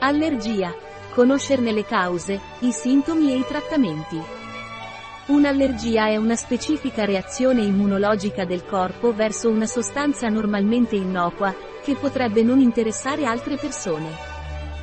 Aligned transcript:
Allergia. 0.00 0.72
Conoscerne 1.12 1.72
le 1.72 1.84
cause, 1.84 2.40
i 2.60 2.70
sintomi 2.70 3.32
e 3.32 3.38
i 3.38 3.44
trattamenti. 3.44 4.22
Un'allergia 5.26 6.06
è 6.06 6.16
una 6.16 6.36
specifica 6.36 7.04
reazione 7.04 7.62
immunologica 7.62 8.44
del 8.44 8.64
corpo 8.64 9.12
verso 9.12 9.50
una 9.50 9.66
sostanza 9.66 10.28
normalmente 10.28 10.94
innocua, 10.94 11.52
che 11.82 11.96
potrebbe 11.96 12.44
non 12.44 12.60
interessare 12.60 13.26
altre 13.26 13.56
persone. 13.56 14.08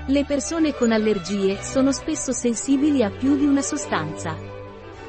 Le 0.08 0.26
persone 0.26 0.74
con 0.74 0.92
allergie 0.92 1.64
sono 1.64 1.94
spesso 1.94 2.34
sensibili 2.34 3.02
a 3.02 3.10
più 3.10 3.38
di 3.38 3.46
una 3.46 3.62
sostanza. 3.62 4.36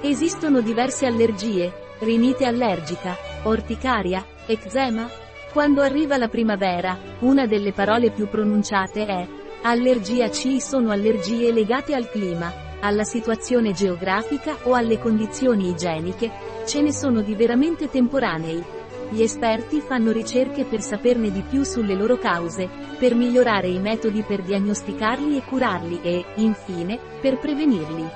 Esistono 0.03 0.61
diverse 0.61 1.07
allergie, 1.07 1.73
rinite 1.99 2.47
allergica, 2.47 3.17
orticaria, 3.43 4.25
eczema. 4.47 5.11
Quando 5.53 5.83
arriva 5.83 6.17
la 6.17 6.29
primavera, 6.29 6.97
una 7.21 7.47
delle 7.47 7.73
parole 7.73 8.13
più 8.13 8.29
pronunciate 8.29 9.07
è 9.07 9.27
Allergia 9.69 10.29
C 10.29 10.61
sono 10.61 10.93
allergie 10.93 11.51
legate 11.51 11.93
al 11.93 12.09
clima, 12.09 12.53
alla 12.79 13.03
situazione 13.03 13.73
geografica 13.73 14.59
o 14.63 14.75
alle 14.75 15.01
condizioni 15.01 15.71
igieniche, 15.71 16.31
ce 16.65 16.83
ne 16.83 16.93
sono 16.93 17.21
di 17.21 17.35
veramente 17.35 17.91
temporanei. 17.91 18.63
Gli 19.11 19.23
esperti 19.23 19.81
fanno 19.81 20.13
ricerche 20.13 20.67
per 20.67 20.81
saperne 20.81 21.33
di 21.33 21.43
più 21.43 21.65
sulle 21.65 21.95
loro 21.97 22.17
cause, 22.17 22.69
per 22.97 23.17
migliorare 23.17 23.67
i 23.67 23.81
metodi 23.81 24.23
per 24.23 24.43
diagnosticarli 24.43 25.37
e 25.37 25.43
curarli 25.43 25.99
e, 26.01 26.25
infine, 26.37 27.01
per 27.21 27.37
prevenirli. 27.41 28.09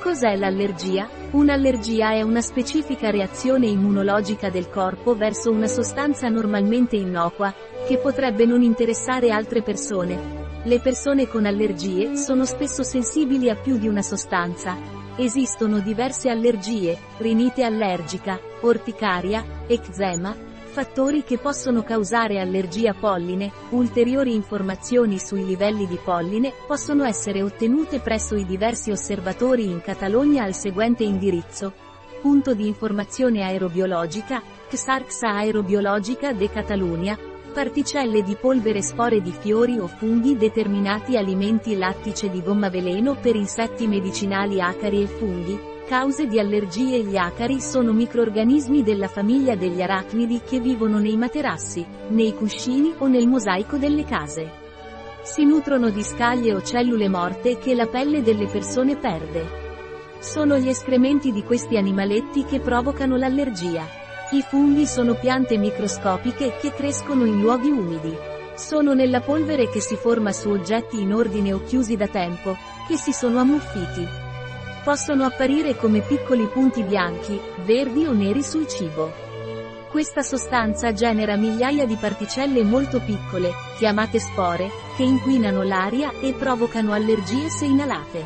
Cos'è 0.00 0.34
l'allergia? 0.34 1.06
Un'allergia 1.32 2.12
è 2.12 2.22
una 2.22 2.40
specifica 2.40 3.10
reazione 3.10 3.66
immunologica 3.66 4.48
del 4.48 4.70
corpo 4.70 5.14
verso 5.14 5.50
una 5.50 5.68
sostanza 5.68 6.30
normalmente 6.30 6.96
innocua, 6.96 7.54
che 7.86 7.98
potrebbe 7.98 8.46
non 8.46 8.62
interessare 8.62 9.30
altre 9.30 9.60
persone, 9.60 10.39
le 10.64 10.78
persone 10.78 11.26
con 11.26 11.46
allergie 11.46 12.16
sono 12.16 12.44
spesso 12.44 12.82
sensibili 12.82 13.48
a 13.48 13.56
più 13.56 13.78
di 13.78 13.88
una 13.88 14.02
sostanza. 14.02 14.76
Esistono 15.16 15.80
diverse 15.80 16.28
allergie, 16.28 16.98
rinite 17.16 17.64
allergica, 17.64 18.38
orticaria, 18.60 19.42
eczema, 19.66 20.36
fattori 20.70 21.24
che 21.24 21.38
possono 21.38 21.82
causare 21.82 22.40
allergia 22.40 22.92
polline, 22.92 23.50
ulteriori 23.70 24.34
informazioni 24.34 25.18
sui 25.18 25.46
livelli 25.46 25.86
di 25.86 25.98
polline 26.02 26.52
possono 26.66 27.04
essere 27.04 27.42
ottenute 27.42 28.00
presso 28.00 28.36
i 28.36 28.44
diversi 28.44 28.90
osservatori 28.90 29.64
in 29.64 29.80
Catalogna 29.80 30.44
al 30.44 30.54
seguente 30.54 31.04
indirizzo. 31.04 31.72
Punto 32.20 32.52
di 32.52 32.66
informazione 32.66 33.42
aerobiologica, 33.42 34.42
XARXA 34.68 35.28
Aerobiologica 35.30 36.34
de 36.34 36.50
Catalunya, 36.50 37.18
Particelle 37.52 38.22
di 38.22 38.36
polvere 38.36 38.80
spore 38.80 39.20
di 39.20 39.32
fiori 39.32 39.76
o 39.76 39.88
funghi 39.88 40.36
determinati 40.36 41.16
alimenti 41.16 41.76
lattice 41.76 42.30
di 42.30 42.40
gomma 42.42 42.68
veleno 42.68 43.16
per 43.16 43.34
insetti 43.34 43.88
medicinali 43.88 44.60
acari 44.60 45.02
e 45.02 45.06
funghi. 45.06 45.58
Cause 45.88 46.28
di 46.28 46.38
allergie 46.38 47.02
Gli 47.02 47.16
acari 47.16 47.60
sono 47.60 47.92
microorganismi 47.92 48.84
della 48.84 49.08
famiglia 49.08 49.56
degli 49.56 49.82
arachnidi 49.82 50.42
che 50.46 50.60
vivono 50.60 51.00
nei 51.00 51.16
materassi, 51.16 51.84
nei 52.10 52.32
cuscini 52.34 52.94
o 52.98 53.08
nel 53.08 53.26
mosaico 53.26 53.78
delle 53.78 54.04
case. 54.04 54.48
Si 55.22 55.44
nutrono 55.44 55.90
di 55.90 56.04
scaglie 56.04 56.54
o 56.54 56.62
cellule 56.62 57.08
morte 57.08 57.58
che 57.58 57.74
la 57.74 57.86
pelle 57.86 58.22
delle 58.22 58.46
persone 58.46 58.96
perde. 58.96 59.44
Sono 60.20 60.56
gli 60.56 60.68
escrementi 60.68 61.32
di 61.32 61.42
questi 61.42 61.76
animaletti 61.76 62.44
che 62.44 62.60
provocano 62.60 63.16
l'allergia. 63.16 63.99
I 64.32 64.42
funghi 64.42 64.86
sono 64.86 65.14
piante 65.14 65.56
microscopiche 65.58 66.56
che 66.60 66.72
crescono 66.72 67.24
in 67.24 67.40
luoghi 67.40 67.68
umidi. 67.68 68.16
Sono 68.54 68.94
nella 68.94 69.20
polvere 69.20 69.68
che 69.68 69.80
si 69.80 69.96
forma 69.96 70.30
su 70.30 70.50
oggetti 70.50 71.00
in 71.00 71.12
ordine 71.12 71.52
o 71.52 71.64
chiusi 71.64 71.96
da 71.96 72.06
tempo, 72.06 72.56
che 72.86 72.96
si 72.96 73.12
sono 73.12 73.40
ammuffiti. 73.40 74.06
Possono 74.84 75.24
apparire 75.24 75.74
come 75.74 76.00
piccoli 76.02 76.46
punti 76.46 76.84
bianchi, 76.84 77.40
verdi 77.64 78.06
o 78.06 78.12
neri 78.12 78.44
sul 78.44 78.68
cibo. 78.68 79.12
Questa 79.90 80.22
sostanza 80.22 80.92
genera 80.92 81.34
migliaia 81.34 81.84
di 81.84 81.96
particelle 81.96 82.62
molto 82.62 83.00
piccole, 83.00 83.50
chiamate 83.78 84.20
spore, 84.20 84.70
che 84.96 85.02
inquinano 85.02 85.64
l'aria 85.64 86.12
e 86.20 86.34
provocano 86.34 86.92
allergie 86.92 87.50
se 87.50 87.64
inalate. 87.64 88.24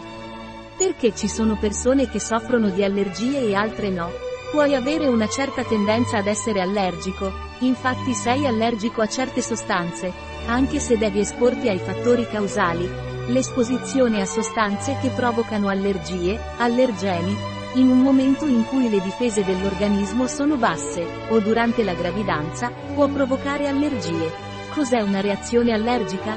Perché 0.77 1.15
ci 1.15 1.29
sono 1.29 1.57
persone 1.57 2.11
che 2.11 2.21
soffrono 2.21 2.69
di 2.69 2.85
allergie 2.85 3.39
e 3.39 3.55
altre 3.55 3.89
no? 3.89 4.33
Puoi 4.55 4.77
avere 4.77 5.09
una 5.09 5.27
certa 5.27 5.65
tendenza 5.65 6.19
ad 6.19 6.29
essere 6.29 6.61
allergico, 6.61 7.33
infatti 7.59 8.15
sei 8.15 8.47
allergico 8.47 9.01
a 9.01 9.09
certe 9.09 9.43
sostanze, 9.43 10.13
anche 10.47 10.79
se 10.79 10.97
devi 10.97 11.19
esporti 11.19 11.69
ai 11.69 11.81
fattori 11.81 12.25
causali. 12.29 12.89
L'esposizione 13.27 14.21
a 14.21 14.27
sostanze 14.27 14.97
che 15.01 15.09
provocano 15.09 15.67
allergie, 15.67 16.39
allergeni, 16.59 17.37
in 17.75 17.89
un 17.89 18.01
momento 18.01 18.47
in 18.47 18.65
cui 18.65 18.89
le 18.89 19.01
difese 19.01 19.43
dell'organismo 19.43 20.29
sono 20.29 20.55
basse, 20.55 21.05
o 21.31 21.41
durante 21.41 21.83
la 21.83 21.95
gravidanza, 21.95 22.71
può 22.95 23.09
provocare 23.09 23.67
allergie. 23.67 24.31
Cos'è 24.73 25.01
una 25.01 25.21
reazione 25.21 25.73
allergica? 25.73 26.37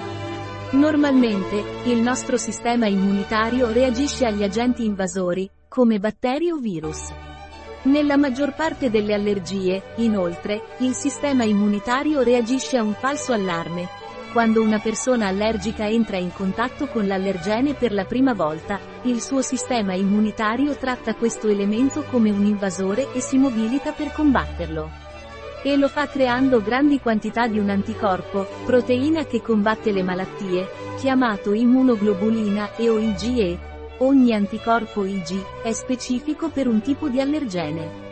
Normalmente, 0.72 1.64
il 1.84 2.02
nostro 2.02 2.38
sistema 2.38 2.88
immunitario 2.88 3.72
reagisce 3.72 4.26
agli 4.26 4.42
agenti 4.42 4.84
invasori, 4.86 5.48
come 5.68 6.00
batteri 6.00 6.50
o 6.50 6.58
virus. 6.58 7.14
Nella 7.84 8.18
maggior 8.18 8.54
parte 8.54 8.90
delle 8.90 9.14
allergie, 9.14 9.82
inoltre, 9.98 10.62
il 10.80 10.94
sistema 10.94 11.44
immunitario 11.44 12.22
reagisce 12.22 12.78
a 12.78 12.84
un 12.84 12.94
falso 12.94 13.34
allarme. 13.34 13.88
Quando 14.34 14.62
una 14.62 14.80
persona 14.80 15.28
allergica 15.28 15.88
entra 15.88 16.18
in 16.18 16.34
contatto 16.34 16.88
con 16.88 17.08
l'allergene 17.08 17.76
per 17.76 17.94
la 17.94 18.04
prima 18.04 18.34
volta, 18.34 18.80
il 19.04 19.22
suo 19.22 19.42
sistema 19.42 19.94
immunitario 19.94 20.76
tratta 20.76 21.16
questo 21.16 21.48
elemento 21.48 22.04
come 22.04 22.30
un 22.30 22.46
invasore 22.46 23.14
e 23.14 23.22
si 23.22 23.38
mobilita 23.38 23.92
per 23.94 24.12
combatterlo. 24.12 24.90
E 25.64 25.78
lo 25.78 25.88
fa 25.88 26.08
creando 26.08 26.62
grandi 26.62 27.00
quantità 27.00 27.48
di 27.48 27.58
un 27.58 27.70
anticorpo, 27.70 28.46
proteina 28.66 29.26
che 29.26 29.42
combatte 29.42 29.92
le 29.92 30.04
malattie, 30.04 30.68
chiamato 30.98 31.54
immunoglobulina 31.54 32.76
e 32.76 32.90
o 32.90 33.00
IgE, 33.00 33.58
Ogni 34.00 34.32
anticorpo 34.32 35.06
Ig 35.06 35.44
è 35.64 35.72
specifico 35.72 36.50
per 36.50 36.68
un 36.68 36.82
tipo 36.82 37.10
di 37.10 37.20
allergene. 37.20 38.06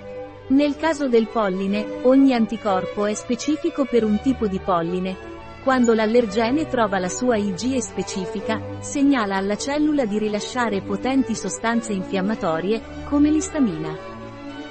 Nel 0.47 0.75
caso 0.78 1.07
del 1.07 1.28
polline, 1.28 2.00
ogni 2.01 2.34
anticorpo 2.34 3.06
è 3.06 3.13
specifico 3.13 3.85
per 3.85 4.03
un 4.03 4.19
tipo 4.19 4.47
di 4.47 4.57
polline. 4.57 5.16
Quando 5.63 5.94
l'allergene 5.94 6.68
trova 6.68 6.97
la 6.97 7.07
sua 7.07 7.35
IgE 7.35 7.81
specifica, 7.81 8.59
segnala 8.79 9.35
alla 9.35 9.57
cellula 9.57 10.06
di 10.06 10.18
rilasciare 10.18 10.81
potenti 10.81 11.35
sostanze 11.35 11.94
infiammatorie, 11.94 12.81
come 13.07 13.29
l'istamina. 13.29 13.95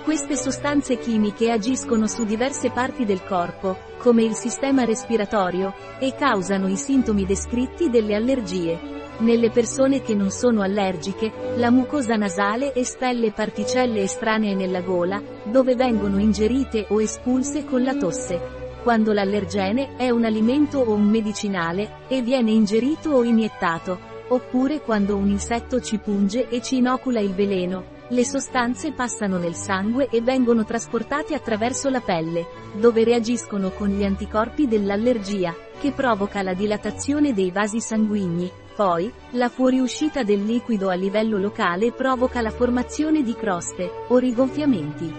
Queste 0.02 0.34
sostanze 0.34 0.98
chimiche 0.98 1.52
agiscono 1.52 2.08
su 2.08 2.24
diverse 2.24 2.70
parti 2.70 3.04
del 3.04 3.22
corpo, 3.22 3.78
come 3.98 4.24
il 4.24 4.34
sistema 4.34 4.84
respiratorio, 4.84 5.74
e 6.00 6.12
causano 6.16 6.66
i 6.66 6.76
sintomi 6.76 7.24
descritti 7.24 7.88
delle 7.88 8.16
allergie. 8.16 8.93
Nelle 9.18 9.50
persone 9.50 10.02
che 10.02 10.14
non 10.14 10.30
sono 10.30 10.60
allergiche, 10.60 11.32
la 11.56 11.70
mucosa 11.70 12.16
nasale 12.16 12.74
espelle 12.74 13.30
particelle 13.30 14.00
estranee 14.00 14.56
nella 14.56 14.80
gola, 14.80 15.22
dove 15.44 15.76
vengono 15.76 16.18
ingerite 16.18 16.86
o 16.88 17.00
espulse 17.00 17.64
con 17.64 17.84
la 17.84 17.94
tosse. 17.94 18.40
Quando 18.82 19.12
l'allergene 19.12 19.94
è 19.96 20.10
un 20.10 20.24
alimento 20.24 20.80
o 20.80 20.92
un 20.94 21.08
medicinale, 21.08 22.00
e 22.08 22.22
viene 22.22 22.50
ingerito 22.50 23.10
o 23.10 23.22
iniettato, 23.22 23.98
oppure 24.28 24.80
quando 24.80 25.16
un 25.16 25.28
insetto 25.28 25.80
ci 25.80 25.98
punge 25.98 26.48
e 26.48 26.60
ci 26.60 26.78
inocula 26.78 27.20
il 27.20 27.34
veleno, 27.34 27.92
le 28.08 28.24
sostanze 28.24 28.92
passano 28.92 29.38
nel 29.38 29.54
sangue 29.54 30.08
e 30.10 30.20
vengono 30.22 30.64
trasportate 30.64 31.34
attraverso 31.34 31.88
la 31.88 32.00
pelle, 32.00 32.46
dove 32.74 33.04
reagiscono 33.04 33.70
con 33.70 33.88
gli 33.88 34.04
anticorpi 34.04 34.66
dell'allergia, 34.66 35.54
che 35.80 35.92
provoca 35.92 36.42
la 36.42 36.52
dilatazione 36.52 37.32
dei 37.32 37.50
vasi 37.50 37.80
sanguigni, 37.80 38.50
poi, 38.74 39.12
la 39.30 39.48
fuoriuscita 39.48 40.22
del 40.22 40.44
liquido 40.44 40.88
a 40.88 40.94
livello 40.94 41.38
locale 41.38 41.92
provoca 41.92 42.40
la 42.40 42.50
formazione 42.50 43.22
di 43.22 43.34
croste, 43.34 43.90
o 44.08 44.18
rigonfiamenti. 44.18 45.12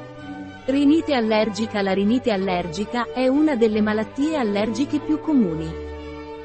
Rinite 0.65 1.13
allergica 1.13 1.81
La 1.81 1.93
rinite 1.93 2.31
allergica 2.31 3.13
è 3.13 3.27
una 3.27 3.55
delle 3.55 3.81
malattie 3.81 4.35
allergiche 4.35 4.99
più 4.99 5.19
comuni. 5.19 5.71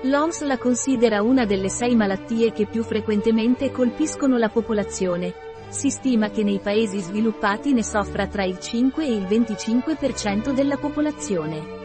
L'OMS 0.03 0.43
la 0.43 0.59
considera 0.59 1.23
una 1.23 1.45
delle 1.45 1.69
sei 1.69 1.97
malattie 1.97 2.53
che 2.53 2.67
più 2.67 2.83
frequentemente 2.83 3.71
colpiscono 3.71 4.37
la 4.37 4.49
popolazione. 4.49 5.35
Si 5.69 5.91
stima 5.91 6.31
che 6.31 6.43
nei 6.43 6.59
paesi 6.59 7.01
sviluppati 7.01 7.73
ne 7.73 7.83
soffra 7.83 8.27
tra 8.27 8.45
il 8.45 8.59
5 8.59 9.07
e 9.07 9.13
il 9.13 9.25
25% 9.25 10.53
della 10.53 10.77
popolazione. 10.77 11.80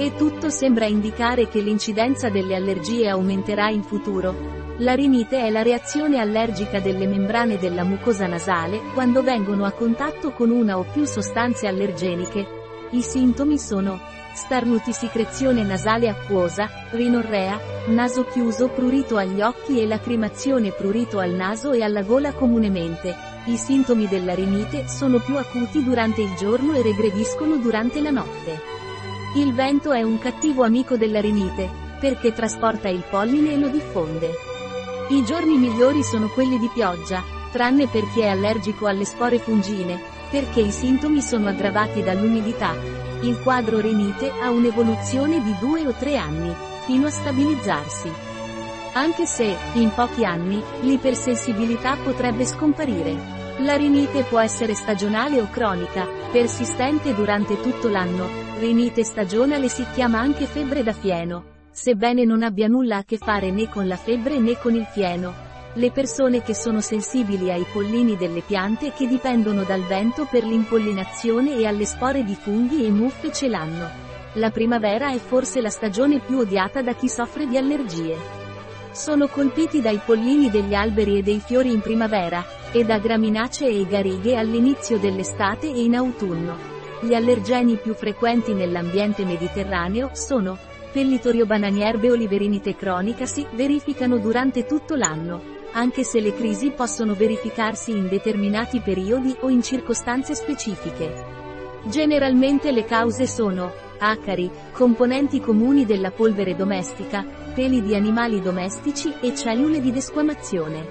E 0.00 0.14
tutto 0.14 0.48
sembra 0.48 0.84
indicare 0.84 1.48
che 1.48 1.58
l'incidenza 1.58 2.28
delle 2.28 2.54
allergie 2.54 3.08
aumenterà 3.08 3.68
in 3.68 3.82
futuro. 3.82 4.76
La 4.76 4.94
rinite 4.94 5.40
è 5.40 5.50
la 5.50 5.62
reazione 5.62 6.20
allergica 6.20 6.78
delle 6.78 7.08
membrane 7.08 7.58
della 7.58 7.82
mucosa 7.82 8.28
nasale 8.28 8.80
quando 8.94 9.24
vengono 9.24 9.64
a 9.64 9.72
contatto 9.72 10.30
con 10.30 10.50
una 10.50 10.78
o 10.78 10.84
più 10.84 11.04
sostanze 11.04 11.66
allergeniche. 11.66 12.46
I 12.90 13.02
sintomi 13.02 13.58
sono 13.58 13.98
starnutisicrezione 14.34 15.64
nasale 15.64 16.08
acquosa, 16.08 16.70
rinorrea, 16.92 17.58
naso 17.88 18.24
chiuso 18.24 18.68
prurito 18.68 19.16
agli 19.16 19.40
occhi 19.40 19.80
e 19.80 19.86
lacrimazione 19.88 20.70
prurito 20.70 21.18
al 21.18 21.32
naso 21.32 21.72
e 21.72 21.82
alla 21.82 22.02
gola 22.02 22.32
comunemente. 22.34 23.16
I 23.46 23.56
sintomi 23.56 24.06
della 24.06 24.36
rinite 24.36 24.86
sono 24.86 25.18
più 25.18 25.36
acuti 25.36 25.82
durante 25.82 26.22
il 26.22 26.34
giorno 26.36 26.74
e 26.74 26.82
regrediscono 26.82 27.56
durante 27.56 28.00
la 28.00 28.10
notte. 28.10 28.78
Il 29.34 29.52
vento 29.52 29.92
è 29.92 30.02
un 30.02 30.18
cattivo 30.18 30.64
amico 30.64 30.96
della 30.96 31.20
rinite, 31.20 31.68
perché 32.00 32.32
trasporta 32.32 32.88
il 32.88 33.04
polline 33.08 33.52
e 33.52 33.58
lo 33.58 33.68
diffonde. 33.68 34.30
I 35.10 35.22
giorni 35.24 35.58
migliori 35.58 36.02
sono 36.02 36.28
quelli 36.28 36.58
di 36.58 36.70
pioggia, 36.72 37.22
tranne 37.52 37.86
per 37.88 38.08
chi 38.12 38.20
è 38.20 38.28
allergico 38.28 38.86
alle 38.86 39.04
spore 39.04 39.38
fungine, 39.38 40.00
perché 40.30 40.60
i 40.60 40.70
sintomi 40.70 41.20
sono 41.20 41.48
aggravati 41.48 42.02
dall'umidità. 42.02 42.74
Il 43.20 43.38
quadro 43.42 43.80
rinite 43.80 44.32
ha 44.42 44.50
un'evoluzione 44.50 45.42
di 45.42 45.54
due 45.60 45.86
o 45.86 45.92
tre 45.92 46.16
anni, 46.16 46.54
fino 46.86 47.06
a 47.06 47.10
stabilizzarsi. 47.10 48.10
Anche 48.94 49.26
se, 49.26 49.56
in 49.74 49.92
pochi 49.94 50.24
anni, 50.24 50.62
l'ipersensibilità 50.80 51.96
potrebbe 52.02 52.46
scomparire. 52.46 53.36
La 53.58 53.76
rinite 53.76 54.22
può 54.22 54.38
essere 54.38 54.74
stagionale 54.74 55.40
o 55.40 55.48
cronica, 55.50 56.06
persistente 56.32 57.14
durante 57.14 57.60
tutto 57.60 57.88
l'anno. 57.88 58.47
Rinite 58.58 59.04
stagionale 59.04 59.68
si 59.68 59.86
chiama 59.94 60.18
anche 60.18 60.46
febbre 60.46 60.82
da 60.82 60.92
fieno, 60.92 61.44
sebbene 61.70 62.24
non 62.24 62.42
abbia 62.42 62.66
nulla 62.66 62.96
a 62.96 63.04
che 63.04 63.16
fare 63.16 63.52
né 63.52 63.68
con 63.68 63.86
la 63.86 63.94
febbre 63.94 64.40
né 64.40 64.58
con 64.58 64.74
il 64.74 64.84
fieno. 64.84 65.32
Le 65.74 65.92
persone 65.92 66.42
che 66.42 66.54
sono 66.54 66.80
sensibili 66.80 67.52
ai 67.52 67.64
pollini 67.72 68.16
delle 68.16 68.40
piante 68.40 68.92
che 68.92 69.06
dipendono 69.06 69.62
dal 69.62 69.82
vento 69.82 70.26
per 70.28 70.42
l'impollinazione 70.42 71.56
e 71.56 71.66
alle 71.66 71.84
spore 71.84 72.24
di 72.24 72.34
funghi 72.34 72.84
e 72.84 72.90
muffe 72.90 73.30
ce 73.30 73.46
l'hanno. 73.46 73.88
La 74.32 74.50
primavera 74.50 75.12
è 75.12 75.18
forse 75.18 75.60
la 75.60 75.70
stagione 75.70 76.18
più 76.18 76.38
odiata 76.38 76.82
da 76.82 76.94
chi 76.94 77.08
soffre 77.08 77.46
di 77.46 77.56
allergie. 77.56 78.16
Sono 78.90 79.28
colpiti 79.28 79.80
dai 79.80 80.00
pollini 80.04 80.50
degli 80.50 80.74
alberi 80.74 81.18
e 81.18 81.22
dei 81.22 81.38
fiori 81.38 81.70
in 81.70 81.80
primavera, 81.80 82.44
e 82.72 82.84
da 82.84 82.98
graminacee 82.98 83.68
e 83.68 83.86
garighe 83.86 84.36
all'inizio 84.36 84.98
dell'estate 84.98 85.68
e 85.68 85.80
in 85.80 85.94
autunno. 85.94 86.77
Gli 87.00 87.14
allergeni 87.14 87.76
più 87.76 87.94
frequenti 87.94 88.54
nell'ambiente 88.54 89.24
mediterraneo 89.24 90.10
sono 90.12 90.58
Pellitorio 90.90 91.44
bananierbe 91.44 92.10
oliverinite 92.10 92.74
cronica 92.74 93.26
si 93.26 93.46
verificano 93.52 94.18
durante 94.18 94.64
tutto 94.64 94.96
l'anno 94.96 95.56
anche 95.72 96.02
se 96.02 96.20
le 96.20 96.34
crisi 96.34 96.70
possono 96.70 97.14
verificarsi 97.14 97.90
in 97.90 98.08
determinati 98.08 98.80
periodi 98.80 99.36
o 99.40 99.48
in 99.48 99.62
circostanze 99.62 100.34
specifiche. 100.34 101.36
Generalmente 101.84 102.72
le 102.72 102.84
cause 102.84 103.26
sono 103.26 103.72
acari, 103.98 104.50
componenti 104.72 105.40
comuni 105.40 105.84
della 105.84 106.10
polvere 106.10 106.54
domestica, 106.54 107.24
peli 107.54 107.82
di 107.82 107.94
animali 107.94 108.40
domestici 108.40 109.12
e 109.20 109.34
cellule 109.34 109.80
di 109.80 109.92
desquamazione. 109.92 110.86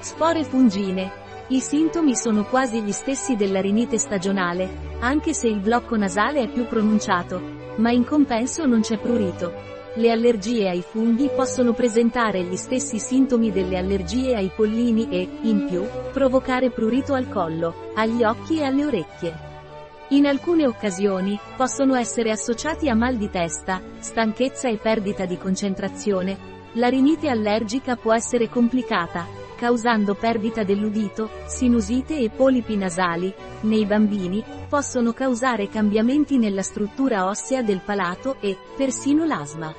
Spore 0.00 0.44
fungine. 0.44 1.19
I 1.52 1.58
sintomi 1.58 2.14
sono 2.14 2.44
quasi 2.44 2.80
gli 2.80 2.92
stessi 2.92 3.34
della 3.34 3.60
rinite 3.60 3.98
stagionale, 3.98 4.96
anche 5.00 5.34
se 5.34 5.48
il 5.48 5.58
blocco 5.58 5.96
nasale 5.96 6.42
è 6.42 6.48
più 6.48 6.64
pronunciato, 6.68 7.40
ma 7.78 7.90
in 7.90 8.04
compenso 8.04 8.66
non 8.66 8.82
c'è 8.82 8.98
prurito. 8.98 9.52
Le 9.94 10.12
allergie 10.12 10.68
ai 10.68 10.80
funghi 10.80 11.28
possono 11.34 11.72
presentare 11.72 12.44
gli 12.44 12.54
stessi 12.54 13.00
sintomi 13.00 13.50
delle 13.50 13.78
allergie 13.78 14.36
ai 14.36 14.52
pollini 14.54 15.08
e, 15.10 15.28
in 15.42 15.66
più, 15.68 15.84
provocare 16.12 16.70
prurito 16.70 17.14
al 17.14 17.28
collo, 17.28 17.90
agli 17.94 18.22
occhi 18.22 18.58
e 18.58 18.62
alle 18.62 18.84
orecchie. 18.84 19.34
In 20.10 20.26
alcune 20.26 20.68
occasioni, 20.68 21.36
possono 21.56 21.96
essere 21.96 22.30
associati 22.30 22.88
a 22.88 22.94
mal 22.94 23.16
di 23.16 23.28
testa, 23.28 23.82
stanchezza 23.98 24.68
e 24.68 24.76
perdita 24.76 25.24
di 25.24 25.36
concentrazione. 25.36 26.38
La 26.74 26.86
rinite 26.86 27.28
allergica 27.28 27.96
può 27.96 28.14
essere 28.14 28.48
complicata, 28.48 29.39
causando 29.60 30.14
perdita 30.14 30.64
dell'udito, 30.64 31.28
sinusite 31.44 32.16
e 32.16 32.30
polipi 32.30 32.76
nasali. 32.76 33.30
Nei 33.60 33.84
bambini, 33.84 34.42
possono 34.66 35.12
causare 35.12 35.68
cambiamenti 35.68 36.38
nella 36.38 36.62
struttura 36.62 37.26
ossea 37.26 37.60
del 37.60 37.82
palato 37.84 38.36
e, 38.40 38.56
persino 38.74 39.26
l'asma. 39.26 39.70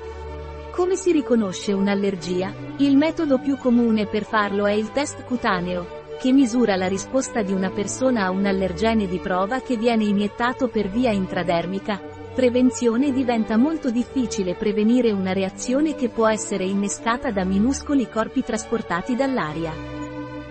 Come 0.70 0.96
si 0.96 1.12
riconosce 1.12 1.74
un'allergia? 1.74 2.54
Il 2.78 2.96
metodo 2.96 3.40
più 3.40 3.58
comune 3.58 4.06
per 4.06 4.24
farlo 4.24 4.68
è 4.68 4.74
il 4.74 4.92
test 4.92 5.24
cutaneo, 5.24 6.04
che 6.20 6.32
misura 6.32 6.76
la 6.76 6.88
risposta 6.88 7.42
di 7.42 7.52
una 7.52 7.72
persona 7.72 8.26
a 8.26 8.30
un 8.30 8.46
allergene 8.46 9.08
di 9.08 9.18
prova 9.18 9.62
che 9.62 9.78
viene 9.78 10.04
iniettato 10.04 10.68
per 10.68 10.90
via 10.90 11.10
intradermica. 11.10 12.11
Prevenzione 12.34 13.12
diventa 13.12 13.58
molto 13.58 13.92
difficile 13.92 14.56
prevenire 14.56 15.12
una 15.12 15.34
reazione 15.34 15.96
che 15.96 16.10
può 16.10 16.28
essere 16.28 16.64
innescata 16.64 17.30
da 17.32 17.44
minuscoli 17.44 18.10
corpi 18.10 18.42
trasportati 18.42 19.16
dall'aria. 19.16 19.74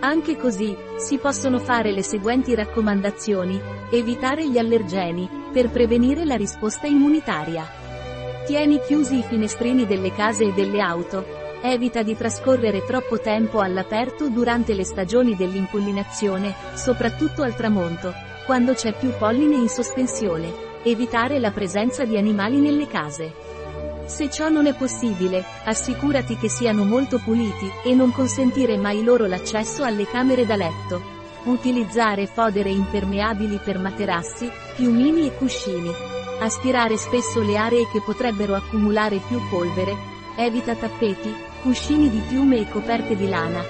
Anche 0.01 0.37
così, 0.37 0.77
si 0.99 1.17
possono 1.17 1.59
fare 1.59 1.93
le 1.93 2.03
seguenti 2.03 2.55
raccomandazioni. 2.55 3.61
Evitare 3.91 4.49
gli 4.49 4.59
allergeni, 4.59 5.29
per 5.53 5.71
prevenire 5.71 6.25
la 6.25 6.37
risposta 6.37 6.87
immunitaria. 6.87 7.67
Tieni 8.47 8.81
chiusi 8.81 9.19
i 9.19 9.23
finestrini 9.23 9.87
delle 9.87 10.13
case 10.13 10.45
e 10.45 10.53
delle 10.53 10.81
auto, 10.81 11.39
Evita 11.63 12.03
di 12.03 12.17
trascorrere 12.17 12.87
troppo 12.87 13.21
tempo 13.21 13.61
all'aperto 13.61 14.31
durante 14.31 14.73
le 14.73 14.85
stagioni 14.85 15.37
dell'impollinazione, 15.37 16.55
soprattutto 16.73 17.43
al 17.43 17.55
tramonto, 17.55 18.15
quando 18.47 18.73
c'è 18.73 18.95
più 18.95 19.11
polline 19.19 19.57
in 19.57 19.69
sospensione. 19.69 20.70
Evitare 20.83 21.39
la 21.39 21.51
presenza 21.51 22.07
di 22.07 22.17
animali 22.17 22.57
nelle 22.57 22.87
case. 22.87 23.35
Se 24.07 24.31
ciò 24.31 24.49
non 24.49 24.65
è 24.65 24.75
possibile, 24.75 25.45
assicurati 25.65 26.39
che 26.39 26.49
siano 26.49 26.85
molto 26.85 27.19
puliti, 27.19 27.71
e 27.85 27.95
non 27.95 28.13
consentire 28.13 28.79
mai 28.79 29.05
loro 29.05 29.27
l'accesso 29.27 29.85
alle 29.85 30.07
camere 30.07 30.47
da 30.47 30.57
letto. 30.57 31.03
Utilizzare 31.45 32.27
fodere 32.27 32.71
impermeabili 32.71 33.61
per 33.63 33.79
materassi, 33.79 34.51
piumini 34.75 35.27
e 35.27 35.35
cuscini. 35.35 35.93
Aspirare 36.41 36.97
spesso 36.97 37.43
le 37.43 37.59
aree 37.59 37.87
che 37.93 38.01
potrebbero 38.01 38.55
accumulare 38.55 39.19
più 39.19 39.39
polvere. 39.51 39.95
Evita 40.37 40.75
tappeti, 40.75 41.31
cuscini 41.61 42.09
di 42.09 42.23
piume 42.27 42.57
e 42.57 42.71
coperte 42.71 43.17
di 43.17 43.29
lana. 43.29 43.63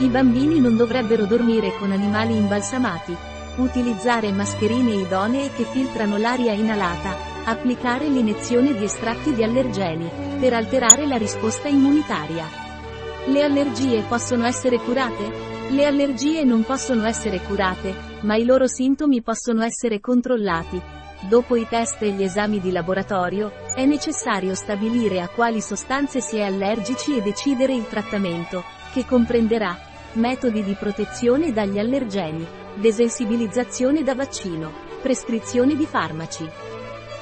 I 0.00 0.08
bambini 0.08 0.60
non 0.60 0.76
dovrebbero 0.76 1.24
dormire 1.24 1.74
con 1.78 1.92
animali 1.92 2.36
imbalsamati. 2.36 3.16
Utilizzare 3.58 4.32
mascherine 4.32 4.94
idonee 4.94 5.50
che 5.52 5.64
filtrano 5.64 6.16
l'aria 6.16 6.52
inalata. 6.52 7.14
Applicare 7.44 8.08
l'iniezione 8.08 8.72
di 8.72 8.84
estratti 8.84 9.34
di 9.34 9.42
allergeni, 9.42 10.08
per 10.38 10.52
alterare 10.52 11.06
la 11.06 11.16
risposta 11.16 11.68
immunitaria. 11.68 12.46
Le 13.26 13.42
allergie 13.42 14.02
possono 14.08 14.46
essere 14.46 14.78
curate? 14.78 15.30
Le 15.70 15.84
allergie 15.84 16.44
non 16.44 16.62
possono 16.62 17.04
essere 17.04 17.40
curate, 17.40 17.94
ma 18.20 18.36
i 18.36 18.44
loro 18.44 18.66
sintomi 18.66 19.22
possono 19.22 19.62
essere 19.62 20.00
controllati, 20.00 20.80
Dopo 21.20 21.56
i 21.56 21.66
test 21.68 22.00
e 22.02 22.12
gli 22.12 22.22
esami 22.22 22.60
di 22.60 22.70
laboratorio, 22.70 23.50
è 23.74 23.84
necessario 23.84 24.54
stabilire 24.54 25.20
a 25.20 25.28
quali 25.28 25.60
sostanze 25.60 26.20
si 26.20 26.36
è 26.36 26.42
allergici 26.42 27.16
e 27.16 27.22
decidere 27.22 27.74
il 27.74 27.88
trattamento, 27.88 28.62
che 28.92 29.04
comprenderà 29.04 29.76
metodi 30.12 30.62
di 30.62 30.74
protezione 30.78 31.52
dagli 31.52 31.78
allergeni, 31.78 32.46
desensibilizzazione 32.78 34.02
da 34.02 34.14
vaccino, 34.14 34.72
prescrizione 35.02 35.76
di 35.76 35.84
farmaci. 35.84 36.48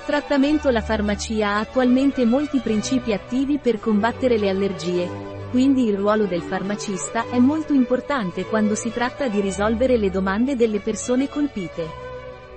Trattamento 0.04 0.70
La 0.70 0.82
farmacia 0.82 1.54
ha 1.54 1.58
attualmente 1.58 2.24
molti 2.24 2.60
principi 2.60 3.12
attivi 3.12 3.58
per 3.58 3.80
combattere 3.80 4.38
le 4.38 4.48
allergie, 4.48 5.08
quindi 5.50 5.86
il 5.86 5.96
ruolo 5.96 6.26
del 6.26 6.42
farmacista 6.42 7.28
è 7.30 7.38
molto 7.38 7.72
importante 7.72 8.44
quando 8.44 8.74
si 8.74 8.92
tratta 8.92 9.28
di 9.28 9.40
risolvere 9.40 9.96
le 9.96 10.10
domande 10.10 10.54
delle 10.54 10.80
persone 10.80 11.28
colpite. 11.28 12.04